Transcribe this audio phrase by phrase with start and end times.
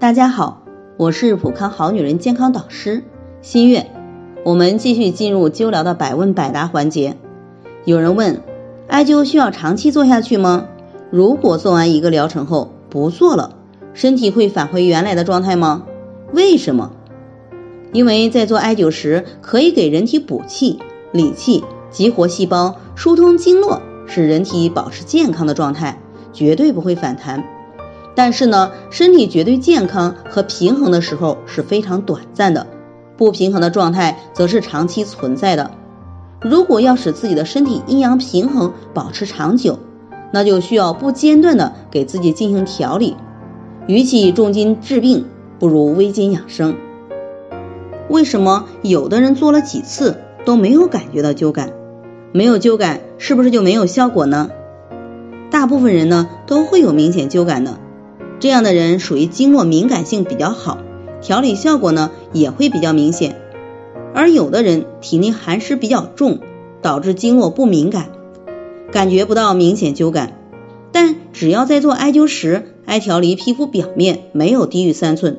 [0.00, 0.62] 大家好，
[0.96, 3.04] 我是普康好女人健康导师
[3.42, 3.86] 新月。
[4.44, 7.16] 我们继续进入灸疗的百问百答环节。
[7.84, 8.42] 有人问，
[8.88, 10.66] 艾灸需要长期做下去吗？
[11.10, 13.56] 如果做完一个疗程后不做了，
[13.94, 15.84] 身体会返回原来的状态吗？
[16.32, 16.90] 为什么？
[17.92, 20.80] 因为在做艾灸时，可以给人体补气、
[21.12, 26.00] 理气、激活细胞、疏通经络，使人体保持健康的状态，
[26.32, 27.44] 绝对不会反弹。
[28.14, 32.66] 但是呢，身体绝对健康和平衡的时候是非常短暂的，
[33.16, 35.70] 不平衡的状态则是长期存在的。
[36.40, 39.78] 如果要使自己的身体阴阳平衡，保持长久，
[40.32, 43.16] 那就需要不间断的给自己进行调理。
[43.86, 45.26] 与其重金治病，
[45.58, 46.76] 不如微金养生。
[48.08, 51.70] 为什么有的人做了几次都没有感觉到灸感？
[52.32, 54.50] 没有灸感是不是就没有效果呢？
[55.50, 57.78] 大部分人呢都会有明显灸感的。
[58.44, 60.76] 这样的人属于经络敏感性比较好，
[61.22, 63.40] 调理效果呢也会比较明显。
[64.12, 66.40] 而有的人体内寒湿比较重，
[66.82, 68.10] 导致经络不敏感，
[68.92, 70.38] 感觉不到明显灸感。
[70.92, 75.38] 但只要在做艾灸时，艾条离皮肤表面没有低于三寸，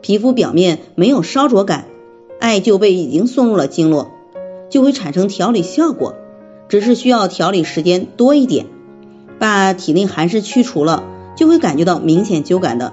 [0.00, 1.88] 皮肤表面没有烧灼感，
[2.40, 4.12] 艾灸被已经送入了经络，
[4.70, 6.14] 就会产生调理效果，
[6.70, 8.64] 只是需要调理时间多一点，
[9.38, 11.04] 把体内寒湿去除了。
[11.40, 12.92] 就会感觉到明显灸感的。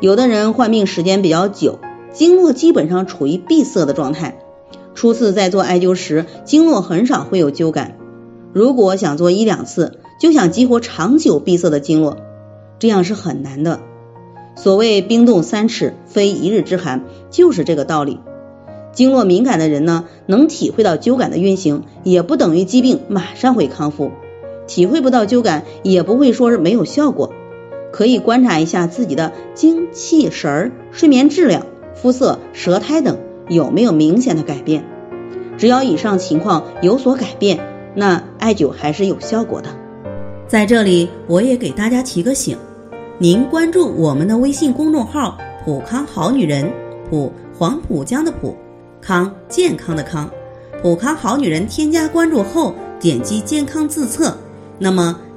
[0.00, 1.78] 有的人患病时间比较久，
[2.12, 4.40] 经络基本上处于闭塞的状态，
[4.96, 7.96] 初次在做艾灸时，经络很少会有灸感。
[8.52, 12.16] 如果想做一两次，就想激活长久闭塞的经络，
[12.80, 13.78] 这样是很难的。
[14.56, 18.18] 所谓冰冻三尺，非一日之寒，就是这个道理。
[18.92, 24.10] 经络敏感的人呢，能体会到灸感的运行，也不等于疾病马上会康复；
[24.66, 27.34] 体会不到灸感，也不会说是没有效果。
[27.98, 33.18] 可以观察一下自己的精气神儿、睡眠质量、肤色、舌苔等
[33.48, 34.84] 有没有明显的改变。
[35.56, 37.58] 只要以上情况有所改变，
[37.96, 39.70] 那艾灸还是有效果的。
[40.46, 42.56] 在这里，我也给大家提个醒：
[43.18, 45.36] 您关注我们的微信公众号
[45.66, 46.70] “普康好女人”，
[47.10, 48.54] 普黄浦江的浦，
[49.00, 50.30] 康健康的康，
[50.80, 51.66] 普康好女人。
[51.66, 54.32] 添加关注后，点击健康自测。
[54.78, 55.18] 那么